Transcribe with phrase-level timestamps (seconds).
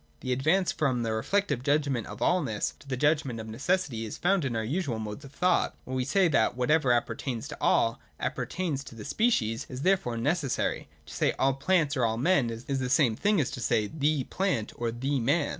[0.21, 4.43] The advance from the reflective judgment of allness to the judgment of necessity is found
[4.43, 8.83] in our usual modes of thought, when we say that whatever appertains to all, appertains
[8.85, 10.87] to the species, and is therefore necessary.
[11.05, 14.23] To say all plants, or all men, is the same thing as to say the
[14.23, 15.49] plant, or the man.